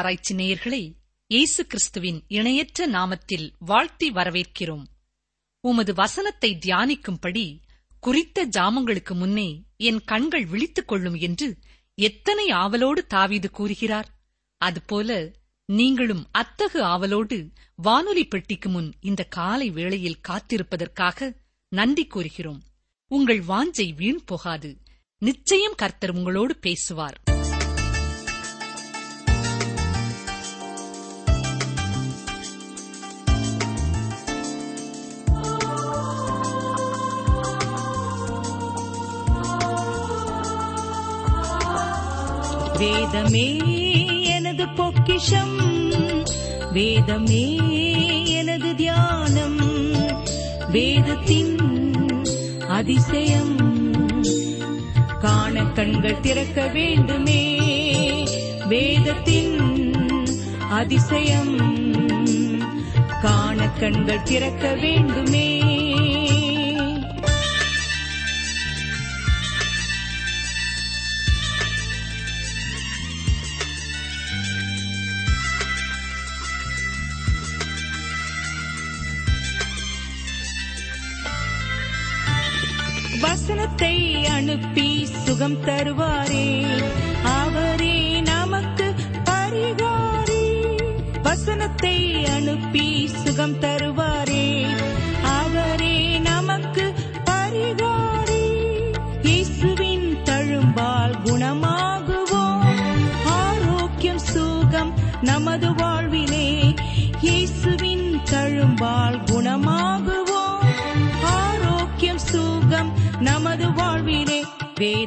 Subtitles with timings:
[0.00, 0.92] ஆராய்ச்சி நேயர்களை
[1.26, 4.84] இயேசு கிறிஸ்துவின் இணையற்ற நாமத்தில் வாழ்த்தி வரவேற்கிறோம்.
[5.60, 7.58] உமது வசனத்தை தியானிக்கும்படி
[8.00, 11.58] குறித்த ஜாமங்களுக்கு முன்னே என் கண்கள் விழித்துக் கொள்ளும் என்று
[11.94, 14.08] எத்தனை ஆவலோடு தாவீது கூறுகிறார்?
[14.56, 15.30] அதுபோல
[15.64, 21.36] நீங்களும் அத்தகு ஆவலோடு வானொலி பெட்டிக்கு முன் இந்த காலை வேளையில் காத்திருப்பதற்காக
[21.68, 22.62] நன்றி கூறுகிறோம்.
[23.06, 24.78] உங்கள் வாஞ்சை வீண் போகாது.
[25.18, 27.20] நிச்சயம் கர்த்தர் உங்களோடு பேசுவார்.
[42.80, 43.58] வேதமே
[44.24, 45.92] எனது பொக்கிஷம்.
[46.72, 47.58] வேதமே
[48.24, 49.58] எனது தியானம்.
[50.70, 51.58] வேதத்தின்
[52.68, 53.56] அதிசயம்.
[55.20, 57.58] காண கண்கள் திறக்க வேண்டுமே.
[58.68, 59.92] வேதத்தின்
[60.70, 61.56] அதிசயம்.
[63.22, 65.58] காண கண்கள் திறக்க வேண்டுமே.
[85.50, 86.66] சுகம் தருவாரே.
[87.24, 88.94] அவரே நமக்கு
[89.24, 90.76] பரிகாரி.
[91.22, 93.69] வசனத்தை அனுப்பி சுகம் தருவாரே.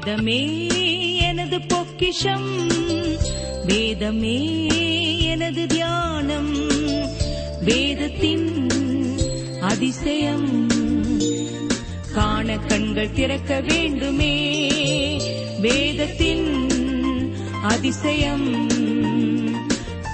[0.05, 0.67] வேதமே
[1.17, 2.67] எனது பொக்கிஷம்.
[3.65, 4.67] வேதமே
[5.21, 6.71] எனது தியானம்.
[7.61, 8.67] வேதத்தின்
[9.61, 10.69] அதிசயம்.
[12.13, 14.71] காண கண்கள் திறக்க வேண்டுமே.
[15.61, 16.69] வேதத்தின்
[17.63, 18.69] அதிசயம்.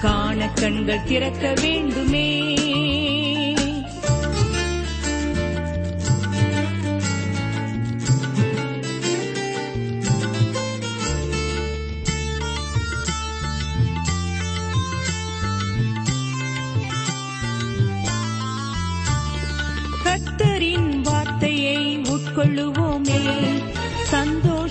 [0.00, 2.58] காண கண்கள் திறக்க வேண்டுமே.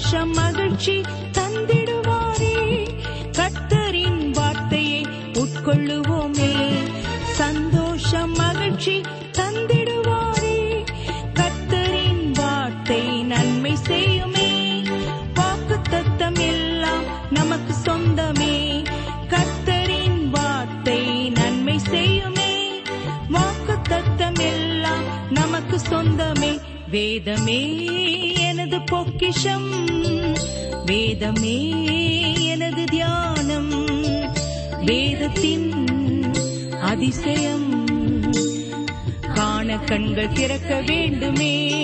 [0.10, 2.88] சந்தோஷம் மகிழ்ச்சி தந்திடுவாரே.
[3.32, 6.74] கத்தரின் வார்த்தையை உட்கொள்ளுவோமே.
[7.22, 10.86] சந்தோஷம் மகிழ்ச்சி தந்திடுவாரே.
[11.34, 14.84] கத்தரின் வார்த்தை நன்மை செய்யுமே.
[15.34, 18.86] வாக்கு தத்தம் எல்லாம் நமக்கு சொந்தமே.
[19.28, 22.82] கத்தரின் வார்த்தை நன்மை செய்யுமே.
[23.30, 26.60] வாக்கு தத்தம் எல்லாம் நமக்கு சொந்தமே.
[26.92, 27.88] வேதமே.
[28.86, 29.86] பொக்கிஷம்.
[30.86, 31.70] வேதமே
[32.46, 33.86] எனது தியானம்.
[34.86, 35.88] வேதத்தின்
[36.82, 37.86] அதிசயம்.
[39.22, 41.84] காண கண்கள் திறக்க வேண்டுமே.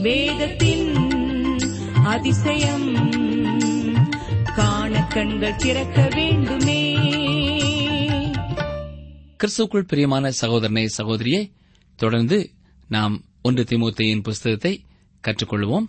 [0.00, 0.94] வேதத்தின்
[2.04, 3.10] அதிசயம்.
[4.56, 6.96] காண கண்கள் திறக்க வேண்டுமே.
[9.44, 11.50] கிறிஸ்துக்குள் பிரியமான சகோதரனே சகோதரியே
[11.96, 12.50] தொடர்ந்து
[12.88, 14.84] நாம் ஒன்று திமுத்தையின் புஸ்தகத்தை
[15.24, 15.84] கற்றுக்கொள்வோம்.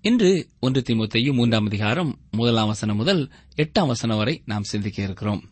[0.00, 5.48] இன்று ஒன்று திமுத்தையு மூன்றாம் அதிகாரம் முதலாம் வசனம் முதல் எட்டாம் வசனம் வரை நாம் சிந்திக்க இருக்கிறோம்.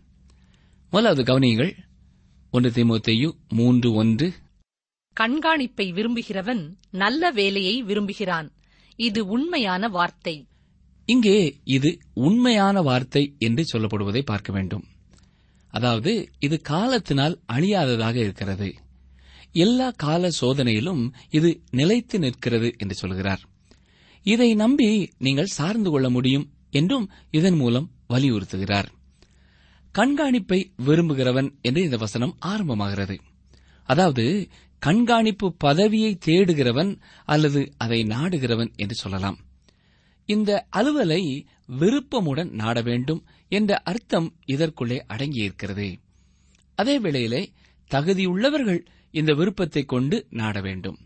[0.90, 1.76] முதலாவது கவனியுங்கள்.
[2.50, 4.32] ஒன்று திமுத்தையு மூன்று ஒன்று.
[5.20, 8.52] கண்காணிப்பை விரும்புகிறவன் நல்ல வேலையை விரும்புகிறான்.
[8.96, 10.48] இது உண்மையான வார்த்தை.
[11.04, 14.84] இங்கே இது உண்மையான வார்த்தை என்று சொல்லப்படுவதை பார்க்க வேண்டும்.
[15.68, 18.74] அதாவது இது காலத்தினால் அழியாததாக இருக்கிறது.
[19.54, 23.42] எல்லா கால சோதனையிலும் இது நிலைத்து நிற்கிறது என்று சொல்கிறார்.
[24.26, 28.88] இதை நம்பி நீங்கள் சார்ந்து கொள்ள முடியும் என்றும் இதன் மூலம் வலியுறுத்துகிறார்.
[29.94, 33.16] கண்காணிப்பை விரும்புகிறவன் என்று இந்த வசனம் ஆரம்பமாகிறது.
[33.88, 34.48] அதாவது
[34.78, 39.38] கண்காணிப்பு பதவியை தேடுகிறவன் அல்லது அதை நாடுகிறவன் என்று சொல்லலாம்.
[40.28, 41.46] இந்த அலுவலை
[41.80, 45.88] விருப்பமுடன் நாட வேண்டும் என்ற அர்த்தம் இதற்குள்ளே அடங்கியிருக்கிறது.
[46.78, 47.52] அதே வேளையிலே
[47.90, 48.86] தகுதியுள்ளவர்கள்
[49.20, 50.98] இந்த விருப்பத்தை கொண்டு நாட வேண்டும்.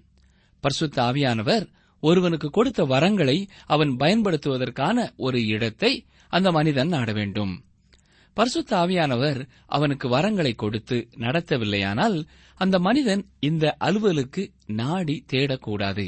[0.62, 1.66] பர்சுத்த ஆவியானவர்
[2.02, 5.92] ஒருவனுக்கு கொடுத்த வரங்களை அவன் பயன்படுத்துவதற்கான ஒரு இடத்தை
[6.32, 7.52] அந்த மனிதன் நாட வேண்டும்.
[8.36, 12.16] பரிசுத்த ஆவியானவர் அவனுக்கு வரங்களை கொடுத்து நடத்தவில்லையானால்
[12.60, 14.42] அந்த மனிதன் இந்த அலுவலுக்கு
[14.80, 16.06] நாடி தேடக்கூடாது.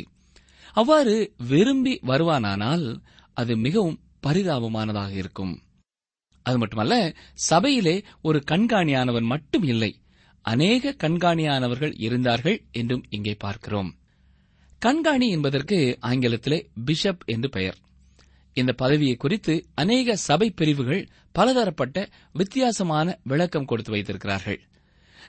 [0.72, 1.16] அவ்வாறு
[1.48, 2.86] விரும்பி வருவானானால்
[3.34, 5.54] அது மிகவும் பரிதாபமானதாக இருக்கும்.
[6.46, 6.94] அது மட்டுமல்ல
[7.48, 9.92] சபையிலே ஒரு கண்காணியானவன் மட்டும் இல்லை.
[10.42, 13.96] அநேக கண்காணியானவர்கள் இருந்தார்கள் என்றும் இங்கே பார்க்கிறோம்.
[14.82, 17.76] கண்காணி என்பதற்கு ஆங்கிலத்திலே பிஷப் என்று பெயர்.
[18.52, 24.60] இந்த பதவியை குறித்து அநேக சபை பிரிவுகள் பலதரப்பட்ட வித்தியாசமான விளக்கம் கொடுத்து வைத்திருக்கிறார்கள்.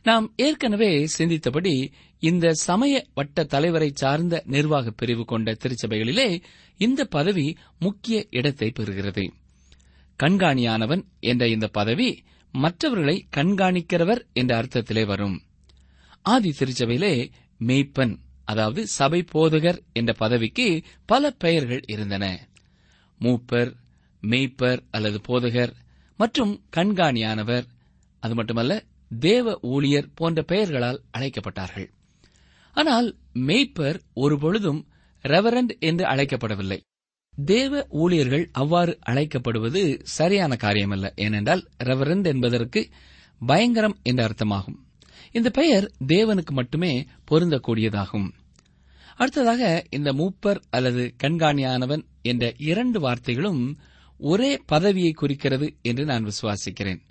[0.04, 6.42] நாம் ஏற்கனவே சிந்தித்தபடி இந்த சமய வட்ட தலைவரை சார்ந்த நிர்வாக பிரிவு கொண்ட திருச்சபைகளிலே
[6.78, 9.32] இந்த பதவி முக்கிய இடத்தை பெறுகிறது.
[10.24, 15.42] கண்காணியானவன் என்ற இந்த பதவி மற்றவர்களை கண்காணிக்கிறவர் என்ற அர்த்தத்திலே வரும்.
[16.22, 18.16] ஆதி திருச்சபையிலே மெய்ப்பன்
[18.46, 22.48] அதாவது சபை போதகர் என்ற பதவிக்கு பல பெயர்கள் இருந்தன.
[23.20, 23.74] மூப்பர்
[24.22, 25.74] மெய்ப்பர் அல்லது போதகர்
[26.18, 27.64] மற்றும் கண்காணியானவர்
[28.20, 28.84] அது மட்டுமல்ல
[29.20, 31.90] தேவ ஊழியர் போன்ற பெயர்களால் அழைக்கப்பட்டார்கள்.
[32.72, 34.88] ஆனால் மெய்ப்பர் ஒருபொழுதும்
[35.24, 36.80] ரெவரண்ட் என்று அழைக்கப்படவில்லை.
[37.38, 41.14] தேவ ஊழியர்கள் அவ்வாறு அழைக்கப்படுவது சரியான காரியமல்ல.
[41.16, 42.90] ஏனென்றால் ரெவரண்ட் என்பதற்கு
[43.46, 44.78] பயங்கரம் என்ற அர்த்தமாகும்.
[45.32, 48.28] இந்த பெயர் தேவனுக்கு மட்டுமே பொருந்தக்கூடியதாகும்.
[49.16, 53.76] அடுத்ததாக இந்த மூப்பர் அல்லது கண்காணியானவன் என்ற இரண்டு வார்த்தைகளும்
[54.18, 57.02] ஒரே பதவியை குறிக்கிறது என்று நான் விசுவாசிக்கிறேன்.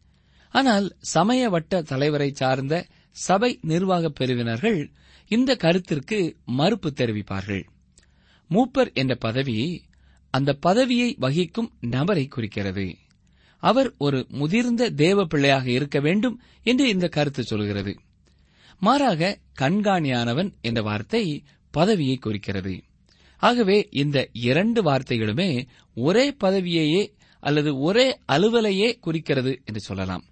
[0.50, 2.86] ஆனால் சமய வட்ட தலைவரை சார்ந்த
[3.16, 4.90] சபை நிர்வாக பிரிவினர்கள்
[5.28, 7.64] இந்த கருத்திற்கு மறுப்பு தெரிவிப்பார்கள்.
[8.50, 9.84] மூப்பர் என்ற பதவி
[10.30, 12.96] அந்த பதவியை வகிக்கும் நபரை குறிக்கிறது.
[13.56, 17.96] அவர் ஒரு முதிர்ந்த தேவ பிள்ளையாக இருக்க வேண்டும் என்று இந்த கருத்து சொல்கிறது.
[18.78, 22.82] மாறாக கண்காணியானவன் என்ற வார்த்தை பதவியை குறிக்கிறது.
[23.36, 27.10] ஆகவே இந்த இரண்டு வார்த்தைகளுமே ஒரே பதவியையே
[27.40, 30.24] அல்லது ஒரே அலுவலையே குறிக்கிறது என்று சொல்லலாம்.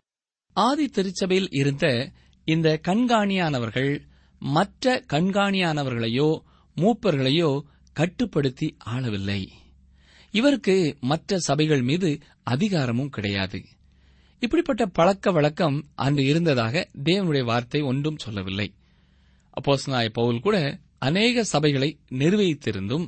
[0.52, 2.12] ஆதி திருச்சபையில் இருந்த
[2.44, 4.00] இந்த கண்காணியானவர்கள்
[4.38, 6.38] மற்ற கண்காணியானவர்களையோ
[6.76, 7.60] மூப்பர்களையோ
[7.92, 9.48] கட்டுப்படுத்தி ஆளவில்லை.
[10.38, 10.76] இவருக்கு
[11.10, 12.10] மற்ற சபைகள் மீது
[12.52, 13.58] அதிகாரமும் கிடையாது.
[14.42, 18.68] இப்படிப்பட்ட பழக்க வழக்கம் அன்று இருந்ததாக தேவனுடைய வார்த்தை ஒன்றும் சொல்லவில்லை.
[19.56, 20.56] அப்போஸ்னாய பவுல் கூட
[20.98, 21.90] அநேக சபைகளை
[22.20, 23.06] நிர்வகித்திருந்தும்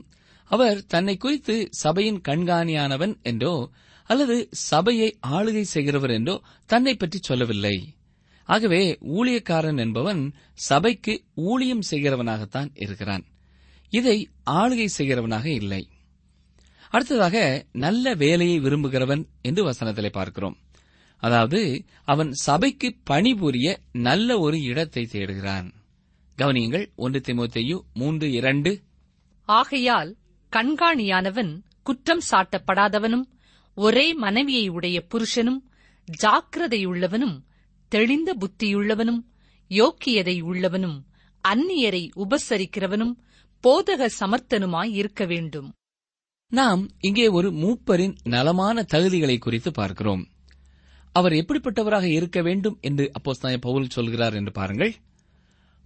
[0.50, 3.54] அவர் தன்னை குறித்து சபையின் கண்காணியானவன் என்றோ
[4.10, 4.36] அல்லது
[4.70, 6.34] சபையை ஆளுகை செய்கிறவர் என்றோ
[6.70, 7.76] தன்னை பற்றி சொல்லவில்லை.
[8.48, 8.82] ஆகவே
[9.16, 10.22] ஊழியக்காரன் என்பவன்
[10.68, 11.14] சபைக்கு
[11.48, 13.24] ஊழியம் செய்கிறவனாகத்தான் இருக்கிறான்.
[13.92, 14.16] இதை
[14.50, 15.82] ஆளுகை செய்கிறவனாக இல்லை.
[16.90, 20.56] அடுத்ததாக நல்ல வேலையை விரும்புகிறவன் என்று வசனத்திலே பார்க்கிறோம்.
[21.16, 25.72] அதாவது அவன் சபைக்கு பணிபுரிய நல்ல ஒரு இடத்தை தேடுகிறான்.
[26.38, 28.82] கவனியுங்கள் ஒன்று திமுத்தையு மூன்று இரண்டு.
[29.44, 30.16] ஆகையால்
[30.52, 33.26] கண்காணியானவன் குற்றம் சாட்டப்படாதவனும்
[33.74, 35.60] ஒரே மனைவியை உடைய புருஷனும்
[36.22, 37.36] ஜாக்கிரதையுள்ளவனும்
[37.88, 39.22] தெளிந்த புத்தியுள்ளவனும்
[39.68, 40.98] யோக்கியதை உள்ளவனும்
[41.48, 43.14] அந்நியரை உபசரிக்கிறவனும்
[43.64, 45.72] போதக சமர்த்தனுமாய் இருக்க வேண்டும்.
[46.52, 50.28] நாம் இங்கே ஒரு மூப்பரின் நலமான தகுதிகளை குறித்து பார்க்கிறோம்.
[51.12, 54.94] அவர் எப்படிப்பட்டவராக இருக்க வேண்டும் என்று அப்போஸ்தலனாய பவுல் சொல்கிறார் என்று பாருங்கள்.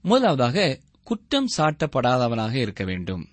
[0.03, 3.29] முதலாவதாக குற்றம் சாட்டப்படாதவனாக இருக்க வேண்டும்.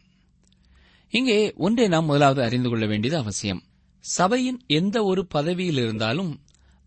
[1.09, 3.63] இங்கே ஒன்றை நாம் முதலாவது அறிந்து கொள்ள வேண்டியது அவசியம்.
[3.99, 6.41] சபையின் எந்த ஒரு பதவியில் இருந்தாலும்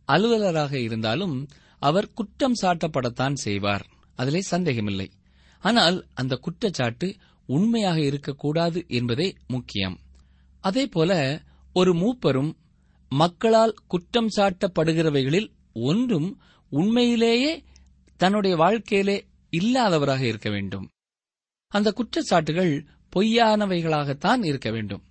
[0.04, 1.48] அலுவலராக இருந்தாலும்
[1.78, 3.86] அவர் குற்றம் சாட்டப்படத்தான் செய்வார்.
[4.14, 5.10] அதிலே சந்தேகமில்லை.
[5.58, 9.98] ஆனால் அந்த குற்றச்சாட்டு உண்மையாக இருக்கக்கூடாது என்பதே முக்கியம்.
[10.64, 11.42] அதேபோல
[11.73, 12.52] ஒரு மூப்பரும்
[13.09, 16.40] மக்களால் குற்றம் சாட்டப்படுகிறவைகளில் ஒன்றும்
[16.71, 17.62] உண்மையிலேயே
[18.16, 20.88] தன்னுடைய வாழ்க்கையிலே இல்லாதவராக இருக்க வேண்டும்.
[21.68, 25.02] அந்த குற்றச்சாட்டுகள் பொய்யானவைகளாகத்தான் இருக்க வேண்டும்.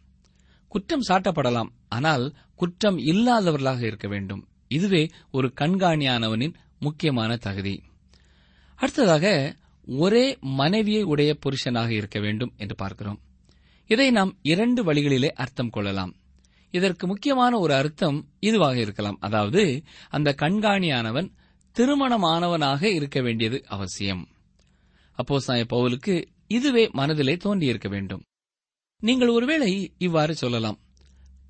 [0.68, 4.48] குற்றம் சாட்டப்படலாம் ஆனால் குற்றம் இல்லாதவர்களாக இருக்க வேண்டும்.
[4.68, 7.84] இதுவே ஒரு கண்காணியானவனின் முக்கியமான தகுதி.
[8.76, 9.56] அடுத்ததாக
[9.86, 13.20] ஒரே மனைவியை உடைய புருஷனாக இருக்க வேண்டும் என்று பார்க்கிறோம்.
[13.88, 16.16] இதை நாம் இரண்டு வழிகளிலே அர்த்தம் கொள்ளலாம்.
[16.72, 19.18] இதற்கு முக்கியமான ஒரு அர்த்தம் இதுவாக இருக்கலாம்.
[19.20, 21.32] அதாவது அந்த கண்காணியானவன்
[21.76, 24.28] திருமணமானவனாக இருக்க வேண்டியது அவசியம்.
[25.14, 28.24] அப்போ பவுலுக்கு இதுவே மனதிலே தோன்றியிருக்க வேண்டும்.
[29.00, 30.80] நீங்கள் ஒருவேளை இவ்வாறு சொல்லலாம்.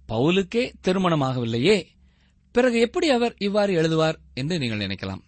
[0.08, 1.86] பவுலுக்கே திருமணமாகவில்லையே
[2.52, 5.22] பிறகு எப்படி அவர் இவ்வாறு எழுதுவார் என்று நீங்கள் நினைக்கலாம்.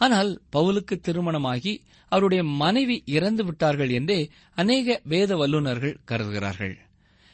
[0.00, 1.72] ஆனால் பவுலுக்கு திருமணமாகி
[2.12, 4.20] அவருடைய மனைவி இறந்து விட்டார்கள் என்றே
[4.54, 6.74] அநேக வேத வல்லுநர்கள் கருதுகிறார்கள்.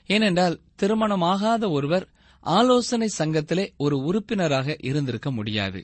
[0.08, 2.06] ஏனென்றால் திருமணமாகாத ஒருவர்
[2.46, 5.80] ஆலோசனை சங்கத்திலே ஒரு உறுப்பினராக இருந்திருக்க முடியாது.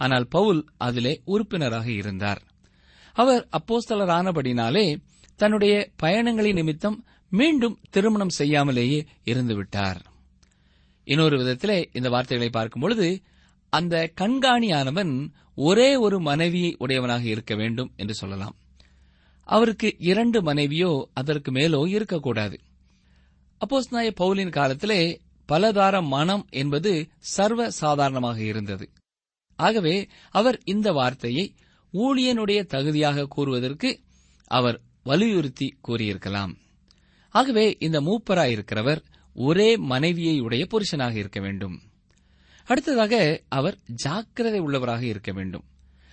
[0.00, 2.40] ஆனால் பவுல் அதிலே உறுப்பினராக இருந்தார்.
[3.16, 4.86] அவர் அப்போஸ்தலரானபடினாலே
[5.40, 6.98] தன்னுடைய பயணங்களின் நிமித்தம்
[7.32, 10.00] மீண்டும் திருமணம் செய்யாமலேயே இருந்துவிட்டார்.
[11.06, 13.08] இன்னொரு விதத்திலே இந்த வார்த்தைகளை பார்க்கும்பொழுது
[13.70, 18.56] அந்த கண்காணியானவன் ஒரே ஒரு மனைவியை உடையவனாக இருக்க வேண்டும் என்று சொல்லலாம்.
[19.42, 22.60] அவருக்கு இரண்டு மனைவியோ அதற்கு மேலோ இருக்கக்கூடாது.
[23.60, 28.90] அப்போஸ்நாய பவுலின் காலத்திலே பலதார மனம் என்பது சர்வ சாதாரணமாக இருந்தது.
[29.56, 31.54] ஆகவே அவர் இந்த வார்த்தையை
[31.92, 34.00] ஊழியனுடைய தகுதியாக கூறுவதற்கு
[34.46, 36.54] அவர் வலியுறுத்தி கூறியிருக்கலாம்.
[37.28, 39.02] ஆகவே இந்த மூப்பராயிருக்கிறவர்
[39.34, 41.80] ஒரே மனைவியை உடைய புருஷனாக இருக்க வேண்டும்.
[42.70, 45.64] அடுத்ததாக அவர் ஜாக்கிரதை உள்ளவராக இருக்க வேண்டும்.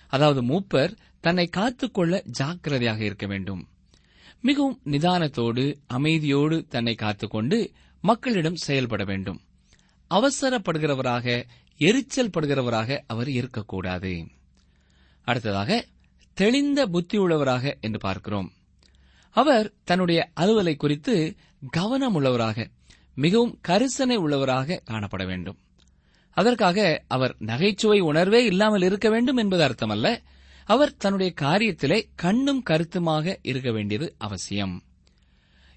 [0.08, 3.68] அதாவது மூப்பர் தன்னை காத்துக்கொள்ள ஜாக்கிரதையாக இருக்க வேண்டும்.
[4.40, 9.40] மிகவும் நிதானத்தோடு அமைதியோடு தன்னை காத்துக்கொண்டு மக்களிடம் செயல்பட வேண்டும்.
[10.10, 11.44] அவசரப்படுகிறவராக
[11.76, 14.26] எரிச்சல் படுகிறவராக அவர் இருக்கக்கூடாது.
[15.22, 15.86] அடுத்ததாக
[16.34, 18.52] தெளிந்த புத்தியுள்ளவராக என்று பார்க்கிறோம்.
[19.30, 21.36] அவர் தன்னுடைய அலுவலை குறித்து
[21.70, 22.70] கவனம் உள்ளவராக
[23.14, 25.56] மிகவும் கரிசனை உள்ளவராக காணப்பட வேண்டும்.
[26.38, 30.18] அதற்காக அவர் நகைச்சுவை உணர்வே இல்லாமல் இருக்க வேண்டும் என்பது அர்த்தமல்ல.
[30.64, 34.82] அவர் தன்னுடைய காரியத்திலே கண்ணும் கருத்துமாக இருக்க வேண்டியது அவசியம்.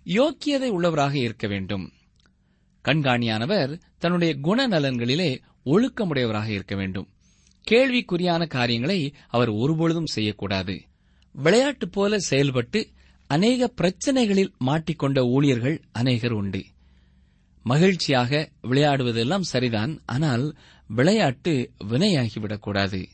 [0.06, 1.92] யோக்கியதை உள்ளவராக இருக்க வேண்டும்.
[2.86, 7.08] கண்காணியானவர் தன்னுடைய குணநலன்களிலே ஒழுக்கமுடையவராக இருக்க வேண்டும்.
[7.72, 10.82] கேள்விக்குறியான காரியங்களை அவர் ஒருபொழுதும் செய்யக்கூடாது.
[11.34, 12.88] விளையாட்டு போல செயல்பட்டு
[13.28, 16.64] அநேக பிரச்சனைகளில் மாட்டிக்கொண்ட ஊழியர்கள் அநேகர் உண்டு.
[17.64, 23.06] மகிழ்ச்சியாக விளையாடுவதெல்லாம் சரிதான் ஆனால் விளையாட்டு வினையாகிவிடக்கூடாது.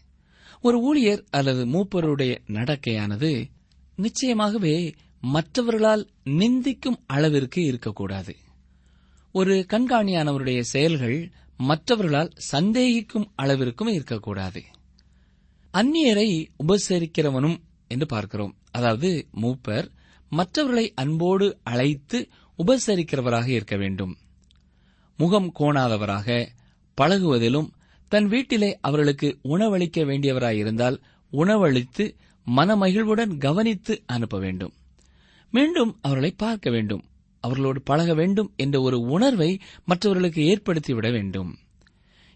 [0.61, 3.49] ஒரு ஊழியர் அல்லது மூப்பருடைய நடக்கையானது
[3.97, 8.35] நிச்சயமாகவே மற்றவர்களால் நிந்திக்கும் அளவிற்கு இருக்கக்கூடாது.
[9.31, 14.63] ஒரு கண்காணியானவருடைய செயல்கள் மற்றவர்களால் சந்தேகிக்கும் அளவிற்கும் இருக்கக்கூடாது.
[15.73, 18.55] அந்நியரை உபசரிக்கிறவனும் என்று பார்க்கிறோம்.
[18.71, 19.87] அதாவது மூப்பர்
[20.29, 24.17] மற்றவர்களை அன்போடு அழைத்து உபசரிக்கிறவராக இருக்க வேண்டும்.
[25.17, 26.47] முகம் கோணாதவராக
[27.01, 27.69] பழகுவதிலும்
[28.07, 32.15] தன் வீட்டிலே அவர்களுக்கு உணவளிக்க வேண்டியவராயிருந்தால் உணவளித்து
[32.55, 34.73] மனமகிழ்வுடன் கவனித்து அனுப்ப வேண்டும்.
[35.51, 37.03] மீண்டும் அவர்களை பார்க்க வேண்டும்.
[37.39, 41.57] அவர்களோடு பழக வேண்டும் என்ற ஒரு உணர்வை மற்றவர்களுக்கு ஏற்படுத்திவிட வேண்டும்.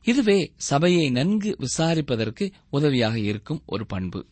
[0.03, 4.25] இதுவே சபையை நன்கு விசாரிப்பதற்கு உதவியாக இருக்கும் ஒரு பண்பு.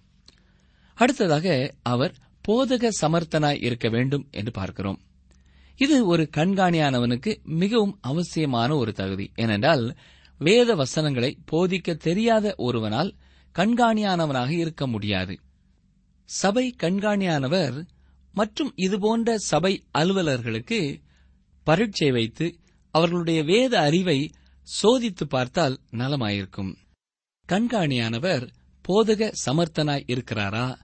[0.93, 4.99] அடுத்ததாக அவர் போதக சமர்த்தனாய் இருக்க வேண்டும் என்று பார்க்கிறோம்.
[5.79, 9.31] இது ஒரு கண்காணியானவனுக்கு மிகவும் அவசியமான ஒரு தகுதி.
[9.35, 9.95] ஏனென்றால்
[10.37, 13.15] வேத வசனங்களை போதிக்க தெரியாத ஒருவனால்
[13.55, 15.39] கண்காணியானவனாக இருக்க முடியாது.
[16.23, 17.87] சபை கண்காணியானவர்
[18.33, 21.01] மற்றும் இதுபோன்ற சபை அலுவலர்களுக்கு
[21.63, 22.59] பரீட்சை வைத்து
[22.91, 24.31] அவர்களுடைய வேத அறிவை
[24.83, 26.75] சோதித்து பார்த்தால் நலமாயிருக்கும்.
[27.47, 28.47] கண்காணியானவர்
[28.87, 30.75] போதக சமர்த்தனாய் இருக்கிறாரா?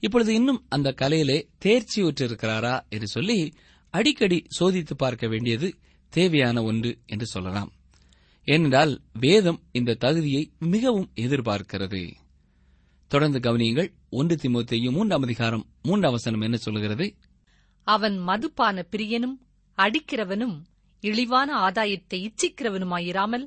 [0.00, 2.88] இப்பொழுது இன்னும் அந்த கலையிலே தேர்ச்சியுற்றிருக்கிறாரா?
[2.88, 3.52] என்று சொல்லி
[3.92, 5.68] அடிக்கடி சோதித்து பார்க்க வேண்டியது
[6.12, 7.70] தேவையான ஒன்று என்று சொல்லலாம்.
[8.44, 12.02] ஏனென்றால் வேதம் இந்த தகுதியை மிகவும் எதிர்பார்க்கிறது.
[13.10, 17.06] தொடர்ந்து கவனியுங்கள் ஒன்று திமுத்தையும் மூன்றாம் அதிகாரம் மூன்றாம் வசனம் என்ன சொல்லுகிறது?
[17.86, 19.36] அவன் மதுபான பிரியனும்
[19.78, 20.56] அடிக்கிறவனும்
[21.02, 23.46] இழிவான ஆதாயத்தை இச்சிக்கிறவனுமாயிராமல்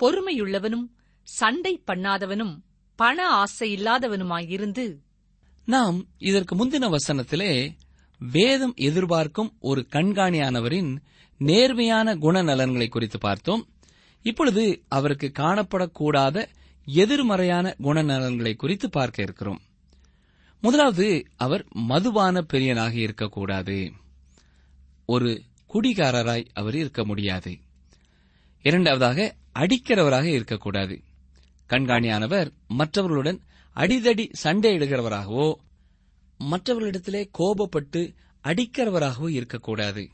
[0.00, 0.86] பொறுமையுள்ளவனும்
[1.28, 2.54] சண்டை பண்ணாதவனும்
[2.98, 4.86] பண ஆசை இல்லாதவனுமாயிருந்து
[5.68, 7.52] நாம் இதற்கு முந்தின வசனத்திலே
[8.30, 10.96] வேதம் எதிர்பார்க்கும் ஒரு கண்காணியானவரின்
[11.38, 13.68] நேர்மையான குணநலன்களை குறித்து பார்த்தோம்.
[14.22, 16.46] இப்பொழுது அவருக்கு காணப்படக்கூடாத
[16.84, 19.60] எதிர்மறையான குணநலன்களை குறித்து பார்க்க இருக்கிறோம்.
[20.60, 23.92] முதலாவது அவர் மதுபான பெரியனாக இருக்கக்கூடாது.
[25.06, 25.42] ஒரு
[25.74, 27.58] குடிகாரராய் அவர் இருக்க முடியாது.
[28.62, 31.02] இரண்டாவதாக அடிக்கிறவராக இருக்கக்கூடாது.
[31.68, 33.40] கண்காணியானவர் மற்றவர்களுடன்
[33.76, 35.54] அடிதடி சண்டையிடுகிறவராகவோ
[36.50, 40.08] மற்றவர்களிடத்திலே கோபப்பட்டு அடிக்கிறவராகவும் இருக்கக்கூடாது.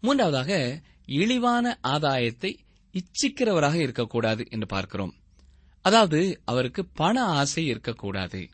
[0.00, 2.52] மூன்றாவதாக இழிவான ஆதாயத்தை
[2.94, 5.14] இச்சிக்கிறவராக இருக்கக்கூடாது என்று பார்க்கிறோம்.
[5.84, 8.48] அதாவது அவருக்கு பண ஆசை இருக்கக்கூடாது.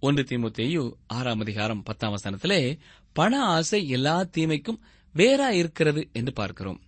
[0.00, 2.78] ஒன்று திமுத்தேயு ஆறாம் அதிகாரம் பத்தாம் வசனத்திலே
[3.12, 4.80] பண ஆசை எல்லா தீமைக்கும்
[5.14, 6.80] வேறா இருக்கிறது என்று பார்க்கிறோம்.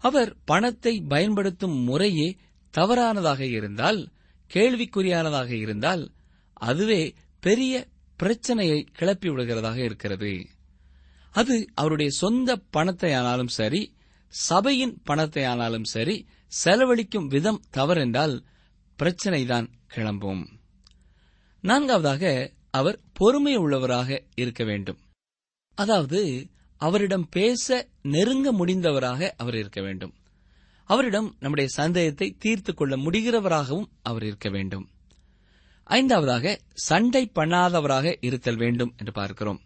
[0.00, 2.36] அவர் பணத்தை பயன்படுத்தும் முறையே
[2.74, 4.08] தவறானதாக இருந்தால்
[4.50, 6.10] கேள்விக்குறியானதாக இருந்தால்
[6.52, 7.86] அதுவே பெரிய
[8.18, 10.46] பிரச்சனையை கிளப்பி விடுகிறதாக இருக்கிறது.
[11.30, 13.94] அது அவருடைய சொந்த பணத்தை ஆனாலும் சரி
[14.28, 16.26] சபையின் பணத்தை ஆனாலும் சரி
[16.64, 18.44] செலவழிக்கும் விதம் தவறென்றால்
[18.98, 20.44] பிரச்சனைதான் கிளம்பும்.
[21.60, 24.98] நான்காவதாக அவர் பொறுமை உள்ளவராக இருக்க வேண்டும்.
[25.74, 30.14] அதாவது அவரிடம் பேச நெருங்க முடிந்தவராக அவர் இருக்க வேண்டும்.
[30.84, 34.88] அவரிடம் நம்முடைய சந்தேகத்தை தீர்த்துக் கொள்ள முடிகிறவராகவும் அவர் இருக்க வேண்டும்.
[35.88, 39.60] ஐந்தாவதாக சண்டை பண்ணாதவராக இருத்தல் வேண்டும் என்று பார்க்கிறோம்.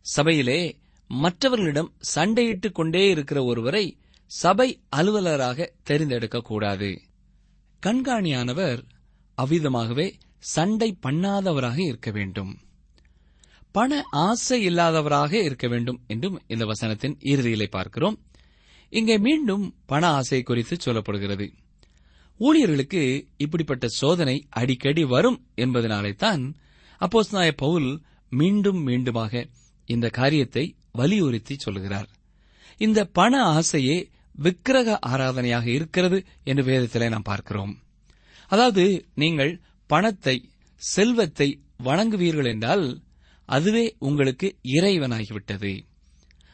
[0.00, 6.96] சபையிலே மற்றவர்களிடம் சண்டையிட்டுக் கொண்டே இருக்கிற ஒருவரை சபை அலுவலராக தெரிந்தெடுக்கக்கூடாது
[7.86, 8.82] கண்காணியானவர்
[9.42, 12.58] அவ்விதமாகவே சண்டை பண்ணாதவராக இருக்க வேண்டும்.
[13.72, 18.18] பண ஆசை இல்லாதவராக இருக்க வேண்டும் என்றும் இந்த வசனத்தின் இறுதியிலே பார்க்கிறோம்.
[18.88, 21.52] இங்கே மீண்டும் பண ஆசை குறித்து சொல்லப்படுகிறது.
[22.38, 23.02] ஊழியர்களுக்கு
[23.36, 26.56] இப்படிப்பட்ட சோதனை அடிக்கடி வரும் என்பதனாலே தான்
[27.32, 28.02] நாய பவுல்
[28.32, 29.48] மீண்டும் மீண்டுமாக
[29.88, 32.08] இந்த காரியத்தை வலியுறுத்தி சொல்கிறார்.
[32.78, 33.96] இந்த பண ஆசையே
[34.34, 37.74] விக்கிரக ஆராதனையாக இருக்கிறது என்று வேதத்திலே நாம் பார்க்கிறோம்.
[38.46, 40.36] அதாவது நீங்கள் பணத்தை
[40.76, 41.48] செல்வத்தை
[41.84, 43.02] வணங்குவீர்கள் என்றால்
[43.48, 45.72] அதுவே உங்களுக்கு இறைவனாகிவிட்டது.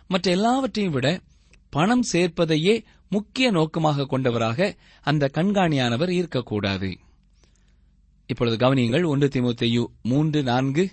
[0.08, 1.08] மற்ற எல்லாவற்றையும் விட
[1.70, 2.74] பணம் சேர்ப்பதையே
[3.12, 6.96] முக்கிய நோக்கமாக கொண்டவராக அந்த கண்காணியானவர் இருக்கக்கூடாது.
[8.26, 10.90] இப்பொழுது கவனியுங்கள் ஒன்று திமுத்தையு மூன்று நான்கு.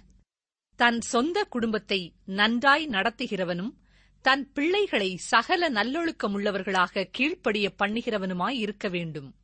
[0.75, 3.71] தன் சொந்த குடும்பத்தை நன்றாய் நடத்துகிறவனும்
[4.21, 9.35] தன் பிள்ளைகளை சகல நல்லொழுக்கமுள்ளவர்களாக கீழ்ப்படிய பண்ணுகிறவனுமாய் இருக்க வேண்டும்.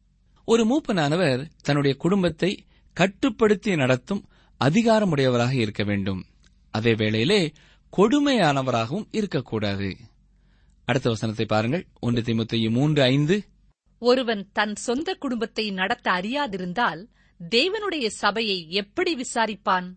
[0.45, 4.27] ஒரு மூப்பனானவர் தன்னுடைய குடும்பத்தை கட்டுப்படுத்தி நடத்தும்
[4.63, 6.25] அதிகாரமுடையவராக இருக்க வேண்டும்.
[6.71, 7.51] அதே வேளையிலே
[7.97, 9.97] கொடுமையானவராகவும் இருக்கக்கூடாது.
[10.85, 11.87] அடுத்த வசனத்தை பாருங்கள்.
[11.99, 13.43] ஒன்று திமுத்தையு மூன்று ஐந்து.
[13.99, 17.05] ஒருவன் தன் சொந்த குடும்பத்தை நடத்த அறியாதிருந்தால்
[17.49, 19.93] தேவனுடைய சபையை எப்படி விசாரிப்பான்?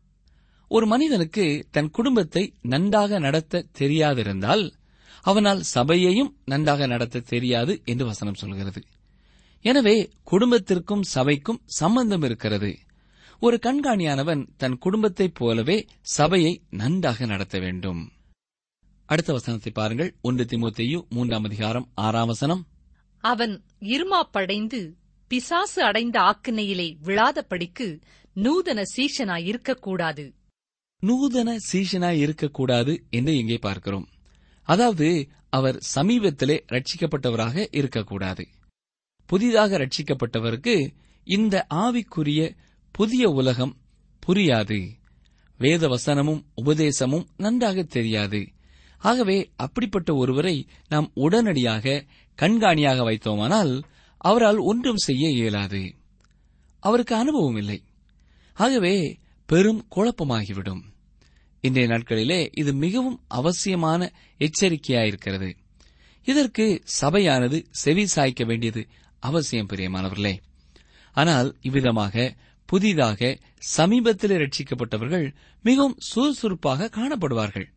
[0.69, 4.73] ஒரு மனிதனுக்கு தன் குடும்பத்தை நன்றாக நடத்த தெரியாதிருந்தால்
[5.23, 8.83] அவனால் சபையையும் நன்றாக நடத்த தெரியாது என்று வசனம் சொல்கிறது.
[9.61, 12.79] எனவே குடும்பத்திற்கும் சபைக்கும் சம்பந்தம் இருக்கிறது.
[13.41, 18.13] ஒரு கண்காணியானவன் தன் குடும்பத்தைப் போலவே சபையை நன்றாக நடத்த வேண்டும்.
[19.09, 20.15] அடுத்த வசனத்தை பாருங்கள்.
[20.21, 22.67] ஒன்று திமுத்தையு மூன்றாம் அதிகாரம் ஆறாம் வசனம்.
[23.19, 24.95] அவன் இருமாப்படைந்து
[25.29, 28.01] பிசாசு அடைந்த ஆக்கினையிலே விழாதபடிக்கு
[28.33, 30.35] நூதன சீஷனாய் இருக்கக்கூடாது.
[30.99, 34.09] நூதன சீஷனாய் இருக்கக்கூடாது என்று இங்கே பார்க்கிறோம்.
[34.63, 38.49] அதாவது அவர் சமீபத்திலே ரட்சிக்கப்பட்டவராக இருக்கக்கூடாது.
[39.27, 40.95] புதிதாக ரட்சிக்கப்பட்டவருக்கு
[41.25, 42.57] இந்த ஆவிக்குரிய
[42.93, 43.77] புதிய உலகம்
[44.27, 44.89] புரியாது.
[45.59, 48.57] வேத வசனமும் உபதேசமும் நன்றாக தெரியாது.
[48.99, 52.05] ஆகவே அப்படிப்பட்ட ஒருவரை நாம் உடனடியாக
[52.39, 53.83] கண்காணியாக வைத்தோமானால்
[54.17, 55.95] அவரால் ஒன்றும் செய்ய இயலாது.
[56.81, 57.83] அவருக்கு அனுபவம் இல்லை.
[58.55, 60.81] ஆகவே பெரும் குழப்பமாகிவிடும்.
[61.61, 65.55] இன்றைய நாட்களிலே இது மிகவும் அவசியமான எச்சரிக்கையாயிருக்கிறது.
[66.25, 68.87] இதற்கு சபையானது செவி சாய்க்க வேண்டியது
[69.19, 70.37] அவசியம் பிரியமானவர்களே.
[71.13, 77.77] ஆனால் இவ்விதமாக புதிதாக சமீபத்தில் ரட்சிக்கப்பட்டவர்கள் மிகவும் சுறுசுறுப்பாக காணப்படுவார்கள்.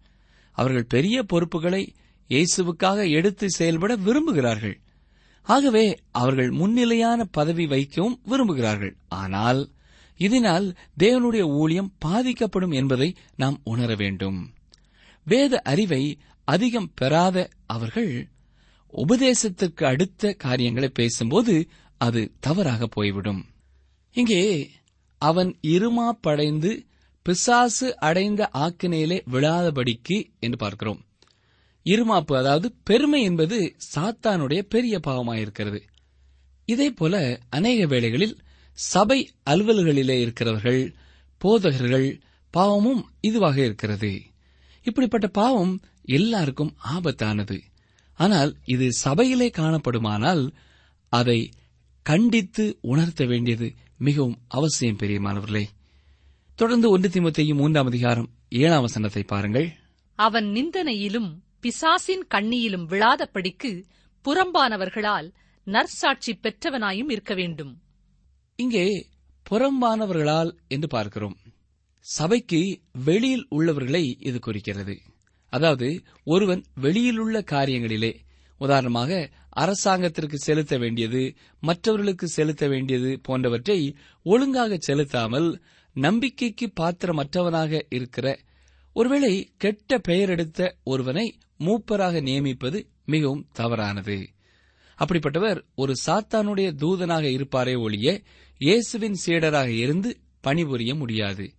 [0.61, 1.83] அவர்கள் பெரிய பொறுப்புகளை
[2.29, 4.75] இயேசுவுக்காக எடுத்து செயல்பட விரும்புகிறார்கள்.
[5.47, 5.85] ஆகவே
[6.21, 8.93] அவர்கள் முன்னிலையான பதவி வைக்கவும் விரும்புகிறார்கள்.
[9.21, 9.61] ஆனால்
[10.19, 10.67] இதனால்
[10.99, 14.39] தேவனுடைய ஊழியம் பாதிக்கப்படும் என்பதை நாம் உணர வேண்டும்.
[15.27, 16.03] வேத அறிவை
[16.47, 17.37] அதிகம் பெறாத
[17.73, 18.11] அவர்கள்
[18.93, 21.55] உபதேசத்திற்கு அடுத்த காரியங்களை பேசும்போது
[22.01, 23.41] அது தவறாக போய்விடும்.
[24.15, 24.43] இங்கே
[25.21, 26.71] அவன் இருமா படைந்து
[27.23, 31.05] பிசாசு அடைந்த ஆக்கினையிலே விழாதபடிக்கு என்று பார்க்கிறோம்.
[31.83, 35.81] இருமாப்பு அதாவது பெருமை என்பது சாத்தானுடைய பெரிய பாவமாயிருக்கிறது.
[36.65, 38.37] இதே போல அநேக வேளைகளில்
[38.73, 40.93] சபை அலுவல்களிலே இருக்கிறவர்கள்
[41.37, 44.21] போதகர்கள் பாவமும் இதுவாக இருக்கிறது.
[44.83, 47.59] இப்படிப்பட்ட பாவம் எல்லாருக்கும் ஆபத்தானது.
[48.13, 50.51] ஆனால் இது சபையிலே காணப்படுமானால்
[51.09, 51.49] அதை
[52.03, 55.65] கண்டித்து உணர்த்த வேண்டியது மிகவும் அவசியம் பெரியமானவர்களே.
[56.61, 59.71] தொடர்ந்து ஒன்று திமுத்தையும் மூன்றாம் அதிகாரம் ஏழாம் வசனத்தை பாருங்கள்.
[60.15, 63.83] அவன் நிந்தனையிலும் பிசாசின் கண்ணியிலும் விழாதபடிக்கு
[64.25, 67.81] புறம்பானவர்களால் நற்சாட்சி பெற்றவனாயும் இருக்க வேண்டும்.
[68.55, 69.09] இங்கே
[69.49, 71.37] புறம்பானவர்களால் என்று பார்க்கிறோம்.
[71.99, 75.01] சபைக்கு வெளியில் உள்ளவர்களை இது குறிக்கிறது.
[75.49, 78.15] அதாவது ஒருவன் வெளியிலுள்ள காரியங்களிலே
[78.57, 85.61] உதாரணமாக அரசாங்கத்திற்கு செலுத்த வேண்டியது மற்றவர்களுக்கு செலுத்த வேண்டியது போன்றவற்றை ஒழுங்காக செலுத்தாமல்
[85.93, 88.39] நம்பிக்கைக்கு பாத்திரமற்றவனாக இருக்கிற
[88.93, 94.27] ஒருவேளை கெட்ட பெயர் எடுத்த ஒருவனை மூப்பராக நியமிப்பது மிகவும் தவறானது.
[94.97, 98.21] அப்படிப்பட்டவர் ஒரு சாத்தானுடைய தூதனாக இருப்பாரே ஒழிய
[98.57, 101.53] இயேசுவின் சீடராக இருந்து பணிபுரிய முடியாது.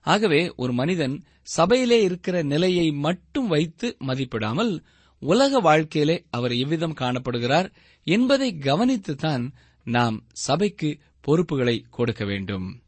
[0.00, 4.84] ஆகவே ஒரு மனிதன் சபையிலே இருக்கிற நிலையை மட்டும் வைத்து மதிப்பிடாமல்
[5.18, 7.72] உலக வாழ்க்கையிலே அவர் எவ்விதம் காணப்படுகிறார்
[8.04, 9.50] என்பதை கவனித்துத்தான்
[9.84, 12.80] நாம் சபைக்கு பொறுப்புகளை கொடுக்க வேண்டும்.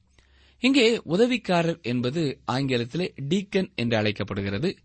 [0.61, 4.77] இங்கே உதவிக்காரர் என்பது ஆங்கிலத்திலே டீக்கன் என்று அழைக்கப்படுகிறது.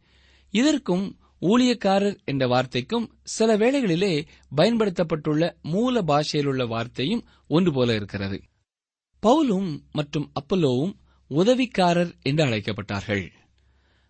[0.51, 8.41] இதற்கும் ஊழியக்காரர் என்ற வார்த்தைக்கும் சில வேளைகளிலே பயன்படுத்தப்பட்டுள்ள மூல பாஷையிலுள்ள வார்த்தையும் ஒன்று போல இருக்கிறது.
[9.21, 10.93] பவுலும் மற்றும் அப்பல்லோவும்
[11.27, 13.31] உதவிக்காரர் என்று அழைக்கப்பட்டார்கள்.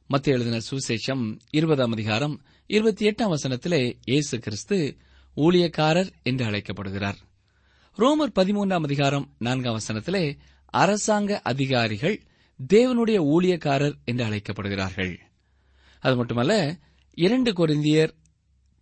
[0.08, 4.98] மத்திய எழுதின சுசேஷம் இருபதாம் அதிகாரம் இருபத்தி எட்டாம் வசனத்திலே இயேசு கிறிஸ்து
[5.36, 7.18] ஊழியக்காரர் என்று அழைக்கப்படுகிறார்.
[7.98, 10.38] ரோமர் பதிமூன்றாம் அதிகாரம் நான்காம் வசனத்திலே
[10.82, 12.18] அரசாங்க அதிகாரிகள்
[12.60, 15.14] தேவனுடைய ஊழியக்காரர் என்று அழைக்கப்படுகிறார்கள்.
[16.04, 16.54] அது மட்டுமல்ல
[17.18, 18.14] இரண்டு கொரிந்தியர்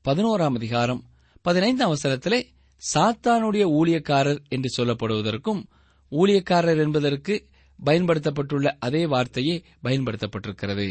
[0.06, 1.02] பதினோராம் அதிகாரம்
[1.46, 2.40] பதினைந்தாம் அவசரத்திலே
[2.82, 5.62] சாத்தானுடைய ஊழியக்காரர் என்று சொல்லப்படுவதற்கும்
[6.12, 7.36] ஊழியக்காரர் என்பதற்கு
[7.80, 10.90] பயன்படுத்தப்பட்டுள்ள அதே வார்த்தையே பயன்படுத்தப்பட்டிருக்கிறது.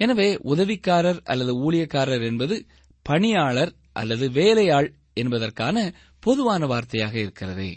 [0.00, 2.56] எனவே உதவிக்காரர் அல்லது ஊழியக்காரர் என்பது
[3.02, 5.76] பணியாளர் அல்லது வேலையாள் என்பதற்கான
[6.20, 7.68] பொதுவான வார்த்தையாக இருக்கிறது.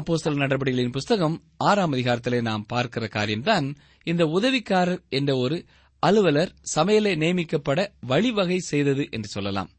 [0.00, 1.36] அப்போஸ்தல் நடவடிக்கைகளின் புஸ்தகம்
[1.68, 3.66] ஆறாம் அதிகாரத்திலே நாம் பார்க்கிற காரியம்தான்
[4.06, 5.56] இந்த உதவிக்காரர் என்ற ஒரு
[6.02, 9.70] அலுவலர் சமையலை நியமிக்கப்பட வழிவகை செய்தது என்று சொல்லலாம்.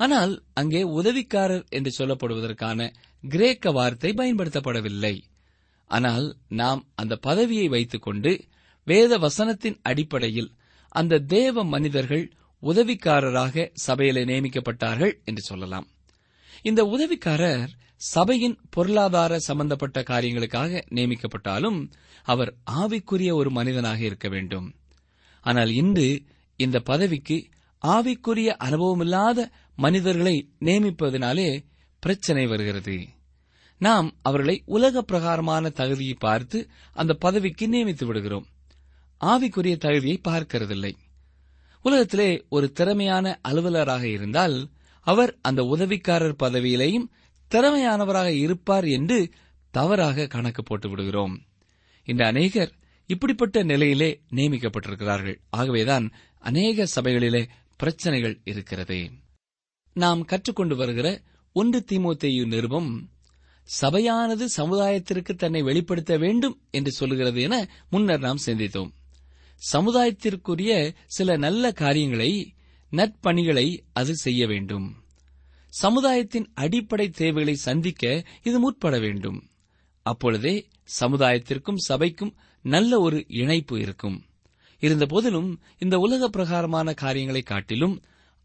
[0.00, 2.88] ஆனால் அங்கே உதவிக்காரர் என்று சொல்லப்படுவதற்கான
[3.24, 5.14] கிரேக்க வார்த்தை பயன்படுத்தப்படவில்லை.
[5.90, 6.26] ஆனால்
[6.60, 8.32] நாம் அந்த பதவியை வைத்துக்கொண்டு
[8.86, 10.50] வேத வசனத்தின் அடிப்படையில்
[10.92, 12.26] அந்த தேவ மனிதர்கள்
[12.62, 15.86] உதவிக்காரராக சபையிலே நியமிக்கப்பட்டார்கள் என்று சொல்லலாம்.
[16.62, 21.90] இந்த உதவிக்காரர் சபையின் பொருளாதார சம்பந்தப்பட்ட காரியங்களுக்காக நியமிக்கப்பட்டாலும்
[22.24, 24.74] அவர் ஆவிக்குரிய ஒரு மனிதனாக இருக்க வேண்டும்.
[25.40, 26.22] ஆனால் இன்று
[26.56, 27.46] இந்த பதவிக்கு
[27.82, 31.64] ஆவிக்குரிய அனுபவமில்லாத மனிதர்களை நியமிப்பதனாலே
[32.02, 33.06] பிரச்சனை வருகிறது.
[33.78, 38.46] நாம் அவர்களை உலக பிரகாரமான தகுதியை பார்த்து அந்த பதவிக்கு நியமித்து விடுகிறோம்.
[39.20, 40.92] ஆவிக்குரிய தகுதியை பார்க்கிறதில்லை.
[41.82, 44.68] உலகத்திலே ஒரு திறமையான அலுவலராக இருந்தால்
[45.00, 47.06] அவர் அந்த உதவிக்காரர் பதவியிலேயும்
[47.50, 49.30] திறமையானவராக இருப்பார் என்று
[49.70, 51.42] தவறாக கணக்கு போட்டு விடுகிறோம்.
[52.04, 52.72] இந்த அநேகர்
[53.06, 55.36] இப்படிப்பட்ட நிலையிலே நியமிக்கப்பட்டிருக்கிறார்கள்.
[55.50, 59.10] ஆகவேதான் அநேக சபைகளிலே பிரச்சனைகள் இருக்கிறது.
[59.92, 63.10] நாம் கற்றுக்கொண்டு வருகிற ஒன்று தீமோத்தேயு நிருபம்
[63.62, 68.90] சபையானது சமுதாயத்திற்கு தன்னை வெளிப்படுத்த வேண்டும் என்று சொல்லுகிறது என முன்னர் நாம் சிந்தித்தோம்.
[69.72, 72.54] சமுதாயத்திற்குரிய சில நல்ல காரியங்களை
[72.90, 75.04] நற்பணிகளை அது செய்ய வேண்டும்.
[75.82, 79.48] சமுதாயத்தின் அடிப்படை தேவைகளை சந்திக்க இது முற்பட வேண்டும்.
[80.02, 80.68] அப்பொழுதே
[81.00, 84.24] சமுதாயத்திற்கும் சபைக்கும் நல்ல ஒரு இணைப்பு இருக்கும்.
[84.78, 88.02] இருந்தபோதிலும் இந்த உலக பிரகாரமான காரியங்களை காட்டிலும்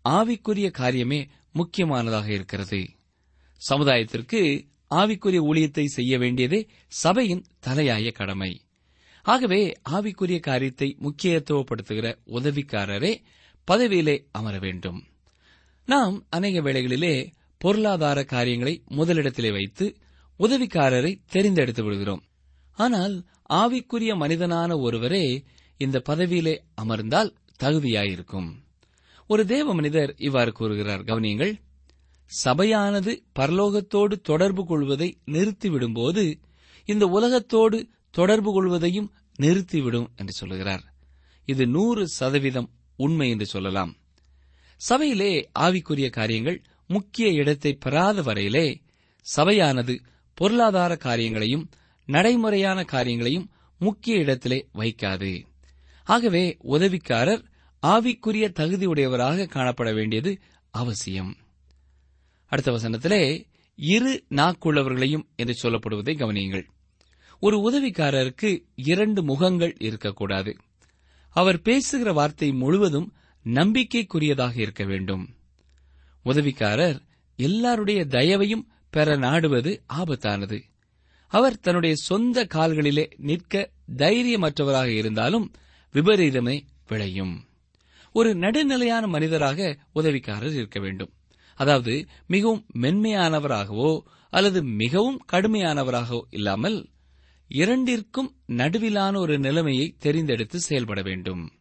[0.09, 2.87] ஆவிக்குரிய காரியமே முக்கியமானதாக இருக்கிறது.
[3.69, 4.41] சமுதாயத்திற்கு
[4.89, 8.61] ஆவிக்குரிய ஊழியத்தை செய்ய வேண்டியதே சபையின் தலையாய கடமை.
[9.21, 13.13] ஆகவே ஆவிக்குரிய காரியத்தை முக்கியத்துவப்படுத்துகிற உதவிக்காரரே
[13.71, 15.03] பதவியிலே அமர வேண்டும்.
[15.85, 19.95] நாம் அநேக வேளைகளிலே பொருளாதார காரியங்களை முதலிடத்திலே வைத்து
[20.39, 22.23] உதவிக்காரரை தெரிந்தெடுத்து விடுகிறோம்
[22.73, 25.43] ஆனால் ஆவிக்குரிய மனிதனான ஒருவரே
[25.77, 28.49] இந்த பதவியிலே அமர்ந்தால் தகுதியாயிருக்கும்.
[29.27, 31.03] ஒரு தேவ மனிதர் இவ்வாறு கூறுகிறார்.
[31.03, 31.53] கவனியங்கள்
[32.25, 36.41] சபையானது பரலோகத்தோடு தொடர்பு கொள்வதை நிறுத்திவிடும்போது
[36.85, 40.93] இந்த உலகத்தோடு தொடர்பு கொள்வதையும் நிறுத்திவிடும் என்று சொல்லுகிறார்.
[41.45, 43.95] இது நூறு சதவீதம் உண்மை என்று சொல்லலாம்.
[44.81, 48.81] சபையிலே ஆவிக்குரிய காரியங்கள் முக்கிய இடத்தை பெறாத வரையிலே
[49.35, 49.99] சபையானது
[50.33, 51.69] பொருளாதார காரியங்களையும்
[52.05, 55.45] நடைமுறையான காரியங்களையும் முக்கிய இடத்திலே வைக்காது.
[56.03, 57.43] ஆகவே உதவிக்காரர்
[57.83, 60.39] ஆவிக்குரிய தகுதியுடையவராக காணப்பட வேண்டியது
[60.69, 61.37] அவசியம்.
[62.45, 66.65] அடுத்த வசனத்திலே இரு நாக்குள்ளவர்களையும் என்று சொல்லப்படுவதை கவனியுங்கள்.
[67.39, 70.57] ஒரு உதவிக்காரருக்கு இரண்டு முகங்கள் இருக்கக்கூடாது.
[71.29, 73.13] அவர் பேசுகிற வார்த்தை முழுவதும்
[73.45, 75.30] நம்பிக்கைக்குரியதாக இருக்க வேண்டும்.
[76.23, 77.01] உதவிக்காரர்
[77.36, 80.62] எல்லாருடைய தயவையும் பெற நாடுவது ஆபத்தானது.
[81.27, 85.51] அவர் தன்னுடைய சொந்த கால்களிலே நிற்க தைரியமற்றவராக இருந்தாலும்
[85.93, 87.45] விபரீதமே விளையும்.
[88.12, 91.13] ஒரு நடுநிலையான மனிதராக உதவிக்காரர் இருக்க வேண்டும்.
[91.56, 93.99] அதாவது மிகவும் மென்மையானவராகவோ
[94.30, 96.89] அல்லது மிகவும் கடுமையானவராகவோ இல்லாமல்
[97.47, 101.51] இரண்டிற்கும் நடுவிலான ஒரு நிலைமையை தெரிந்தெடுத்து செயல்பட வேண்டும்.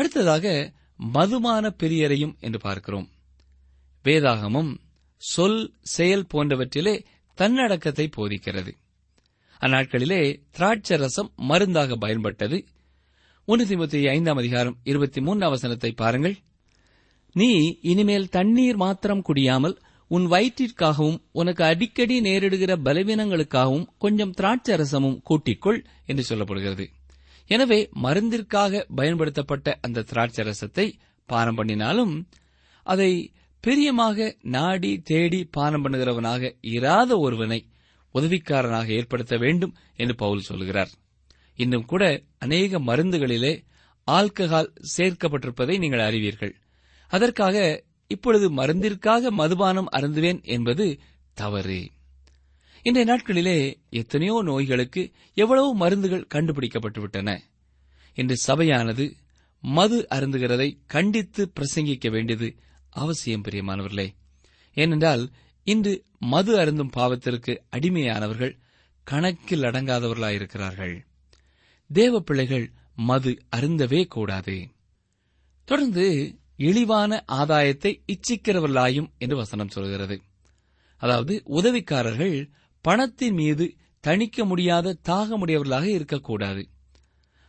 [0.00, 0.72] அடுத்ததாக
[1.14, 3.08] மதுமான பிரியரையும் என்று பார்க்கிறோம்.
[4.04, 4.70] வேதாகமம்
[5.16, 5.60] சொல்
[5.94, 6.94] செயல் போன்றவற்றிலே
[7.38, 8.72] தன்னடக்கத்தை போதிக்கிறது.
[9.60, 12.58] அந்நாட்களிலே திராட்ச ரசம் மருந்தாக பயன்பட்டது.
[13.44, 16.36] ஒன்று திமுத்தி ஐந்தாம் அதிகாரம் இருபத்தி மூன்று அவசரத்தை பாருங்கள்.
[17.32, 17.50] நீ
[17.82, 26.24] இனிமேல் தண்ணீர் மாத்திரம் குடியாமல் உன் வயிற்றிற்காகவும் உனக்கு அடிக்கடி நேரிடுகிற பலவீனங்களுக்காகவும் கொஞ்சம் திராட்சை ரசமும் கூட்டிக்கொள் என்று
[26.30, 26.86] சொல்லப்படுகிறது.
[27.50, 30.86] எனவே மருந்திற்காக பயன்படுத்தப்பட்ட அந்த திராட்சை ரசத்தை
[31.28, 32.14] பானம் பண்ணினாலும்
[32.86, 33.10] அதை
[33.64, 37.60] பிரியமாக நாடி தேடி பானம் பண்ணுகிறவனாக இராத ஒருவனை
[38.14, 40.92] உதவிக்காரனாக ஏற்படுத்த வேண்டும் என்று பவுல் சொல்கிறார்.
[41.58, 42.04] இன்னும் கூட
[42.38, 43.52] அநேக மருந்துகளிலே
[44.06, 46.54] ஆல்கஹால் சேர்க்கப்பட்டிருப்பதை நீங்கள் அறிவீர்கள்.
[47.10, 47.56] அதற்காக
[48.10, 50.86] இப்பொழுது மருந்திற்காக மதுபானம் அருந்துவேன் என்பது
[51.36, 51.80] தவறு.
[52.82, 57.40] இன்றைய நாட்களிலே எத்தனையோ நோய்களுக்கு எவ்வளவு மருந்துகள் கண்டுபிடிக்கப்பட்டுவிட்டன
[58.14, 59.12] இன்று சபையானது
[59.60, 62.54] மது அருந்துகிறதை கண்டித்து பிரசங்கிக்க வேண்டியது
[62.90, 64.14] அவசியம் பிரியமானவர்களே.
[64.72, 65.30] ஏனென்றால்
[65.64, 68.58] இன்று மது அருந்தும் பாவத்திற்கு அடிமையானவர்கள்
[69.04, 71.04] கணக்கில் அடங்காதவர்களாயிருக்கிறார்கள்.
[71.88, 74.68] தேவ பிள்ளைகள் மது அருந்தவே கூடாது.
[75.64, 80.22] தொடர்ந்து இழிவான ஆதாயத்தை இச்சிக்கிறவர்களாயும் என்று வசனம் சொல்கிறது.
[80.96, 86.68] அதாவது உதவிக்காரர்கள் பணத்தின் மீது தணிக்க முடியாத தாகமுடையவர்களாக இருக்கக்கூடாது.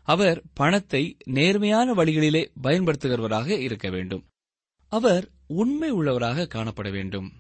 [0.04, 4.26] அவர் பணத்தை நேர்மையான வழிகளிலே பயன்படுத்துகிறவராக இருக்க வேண்டும்.
[4.88, 7.34] அவர் உண்மை உள்ளவராக காணப்பட வேண்டும்.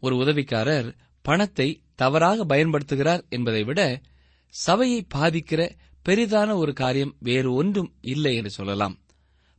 [0.00, 4.02] ஒரு உதவிக்காரர் பணத்தை தவறாக பயன்படுத்துகிறார் என்பதை விட
[4.48, 5.70] சபையை பாதிக்கிற
[6.06, 8.98] பெரிதான ஒரு காரியம் வேறு ஒன்றும் இல்லை என்று சொல்லலாம்.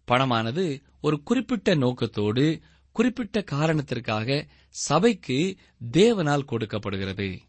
[0.07, 2.59] பணமானது ஒரு குறிப்பிட்ட நோக்கத்தோடு
[2.91, 5.55] குறிப்பிட்ட காரணத்திற்காக சபைக்கு
[5.91, 7.39] தேவனால் கொடுக்கப்படுகிறது.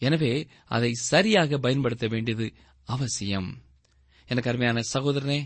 [0.00, 0.32] எனவே
[0.66, 2.46] அதை சரியாக பயன்படுத்த வேண்டியது
[2.84, 3.48] அவசியம்.
[4.28, 5.40] எனக்கு அருமையான சகோதரனே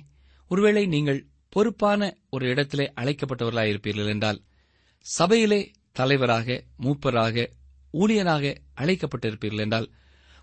[0.50, 4.40] ஒருவேளை நீங்கள் பொறுப்பான ஒரு இடத்திலே அழைக்கப்பட்டவர்களாக இருப்பீர்கள் என்றால்
[5.06, 5.60] சபையிலே
[5.92, 7.46] தலைவராக மூப்பராக
[7.92, 8.44] ஊழியனாக
[8.76, 9.88] அழைக்கப்பட்டிருப்பீர்கள் என்றால்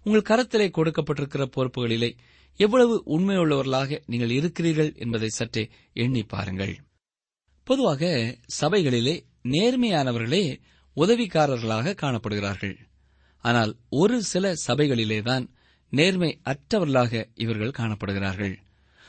[0.05, 2.09] உங்கள் கரத்திலே கொடுக்கப்பட்டிருக்கிற பொறுப்புகளிலே
[2.59, 6.73] எவ்வளவு உண்மையுள்ளவர்களாக நீங்கள் இருக்கிறீர்கள் என்பதை சற்றே எண்ணி பாருங்கள்.
[7.67, 8.03] பொதுவாக
[8.61, 10.43] சபைகளிலே நேர்மையானவர்களே
[10.97, 12.75] உதவிக்காரர்களாக காணப்படுகிறார்கள்.
[13.41, 15.49] ஆனால் ஒரு சில சபைகளிலேதான்
[15.89, 18.55] நேர்மை அற்றவர்களாக இவர்கள் காணப்படுகிறார்கள்.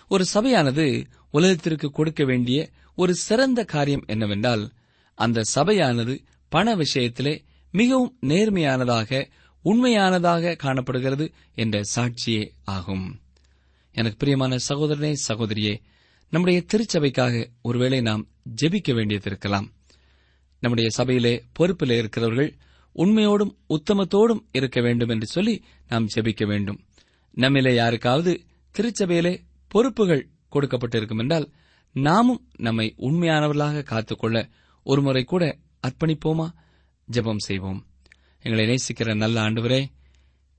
[0.09, 4.73] ஒரு சபையானது உலகத்திற்கு கொடுக்க வேண்டிய ஒரு சிறந்த காரியம் என்னவென்றால்
[5.15, 9.29] அந்த சபையானது பண விஷயத்திலே மிகவும் நேர்மையானதாக
[9.65, 13.21] உண்மையானதாக காணப்படுகிறது என்ற சாட்சியே ஆகும்.
[13.93, 15.81] எனக்கு பிரியமான சகோதரனே சகோதரியே
[16.31, 18.29] நம்முடைய திருச்சபைக்காக ஒருவேளை நாம்
[18.63, 19.73] ஜெபிக்க வேண்டியது இருக்கலாம்.
[20.61, 22.57] நம்முடைய சபையிலே பொறுப்பில் இருக்கிறவர்கள்
[22.97, 26.81] உண்மையோடும் உத்தமத்தோடும் இருக்க வேண்டும் என்று சொல்லி நாம் ஜெபிக்க வேண்டும்.
[27.37, 28.45] நம்மிலே யாருக்காவது
[28.79, 31.51] திருச்சபையிலே பொறுப்புகள் கொடுக்கப்பட்டிருக்கும் என்றால்
[31.93, 34.49] நாமும் நம்மை உண்மையானவர்களாக காத்துக்கொள்ள
[34.85, 36.51] ஒருமுறை கூட அர்ப்பணிப்போமா?
[37.13, 37.87] ஜெபம் செய்வோம்.
[38.43, 39.85] எங்களை நேசிக்கிற நல்ல ஆண்டவரே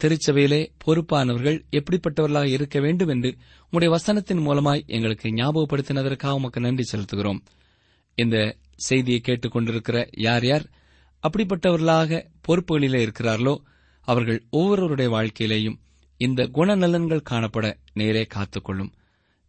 [0.03, 3.35] திருச்சபையிலே பொறுப்பானவர்கள் எப்படிப்பட்டவர்களாக இருக்க வேண்டும் என்று
[3.71, 7.39] உடைய வசனத்தின் மூலமாய் எங்களுக்கு ஞாபகப்படுத்தினதற்காக உமக்கு நன்றி செலுத்துகிறோம்.
[8.15, 10.69] இந்த செய்தியை கேட்டுக்கொண்டிருக்கிற யார் யார்?
[11.23, 13.57] அப்படிப்பட்டவர்களாக பொறுப்புகளிலே இருக்கிறார்களோ
[14.01, 15.75] அவர்கள் ஒவ்வொருவருடைய வாழ்க்கையிலேயும்
[16.17, 18.91] இந்த குணநலன்கள் காணப்பட நேரே காத்துக்கொள்ளும்.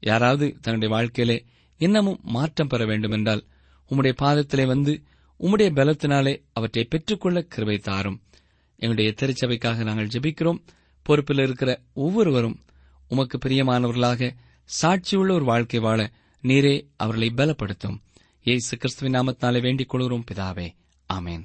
[0.01, 1.45] யாராவது தன்னுடைய வாழ்க்கையிலே
[1.77, 3.45] இன்னமும் மாற்றம் பெற வேண்டுமென்றால்
[3.91, 5.03] உம்முடைய பாதத்திலே வந்து
[5.41, 8.23] உம்முடைய பலத்தினாலே அவற்றை பெற்றுக்கொள்ள கிருபை தாரும்.
[8.77, 10.59] எங்களுடைய திருச்சபைக்காக நாங்கள் ஜெபிக்கிறோம்.
[11.03, 12.65] பொறுப்பில் இருக்கிற ஒவ்வொருவரும்
[13.09, 14.31] உமக்கு பிரியமானவர்களாக
[14.83, 17.99] சாட்சியுள்ள ஒரு வாழ்க்கை வாழ நீரே அவர்களை பலப்படுத்தும்.
[18.43, 20.75] ஏசு கிறிஸ்துவின் நாமத்தினாலே வேண்டிக் கொள்கிறோம் பிதாவே.
[21.13, 21.45] ஆமேன்.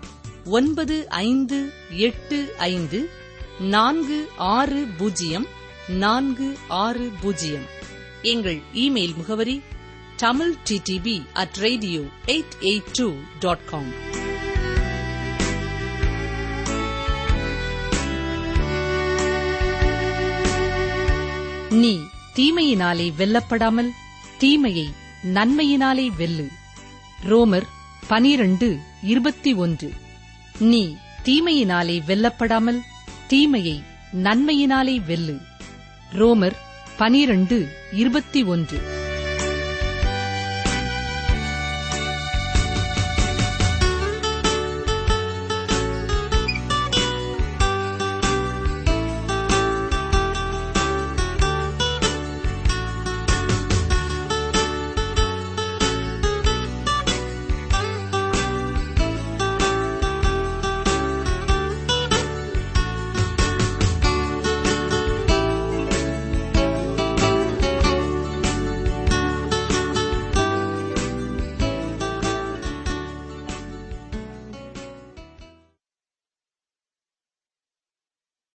[0.45, 3.09] ஒன்பது ஐந்து எட்டு ஐந்து
[3.59, 5.47] நான்கு ஆறு பூஜ்ஜியம்
[5.87, 7.65] நான்கு ஆறு பூஜ்ஜியம்.
[8.21, 9.61] எங்கள் இமெயில் முகவரி
[10.15, 13.93] Tamil DTP at radio eight eight two dot com
[21.69, 21.99] நீ
[22.35, 23.89] தீமையினாலே வெல்லப்படாமல்
[24.37, 24.89] தீமையை
[25.23, 26.47] நன்மையினாலே வெல்லு.
[27.23, 27.67] ரோமர்
[28.07, 29.93] பனிரண்டு இருபத்தி ஒன்று.
[30.59, 32.79] நீ தீமையினாலே வெல்லப்படாமல்
[33.27, 33.83] தீமையை
[34.13, 35.41] நன்மையினாலே வெல்லு.
[36.11, 36.55] ரோமர்
[36.97, 39.00] பனிரண்டு இருபத்தி ஒன்று.